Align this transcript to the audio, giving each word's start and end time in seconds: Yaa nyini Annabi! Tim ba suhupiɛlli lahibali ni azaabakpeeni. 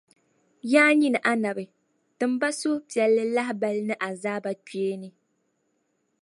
Yaa 0.71 0.91
nyini 1.01 1.19
Annabi! 1.31 1.63
Tim 2.17 2.33
ba 2.39 2.49
suhupiɛlli 2.59 3.23
lahibali 3.35 3.81
ni 3.87 3.95
azaabakpeeni. 4.07 5.07